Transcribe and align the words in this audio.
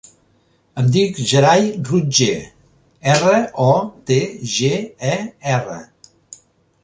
Em 0.81 0.87
dic 0.93 1.19
Gerai 1.31 1.67
Rotger: 1.89 2.39
erra, 3.15 3.35
o, 3.65 3.69
te, 4.09 4.19
ge, 4.53 4.71
e, 5.11 5.15
erra. 5.59 5.79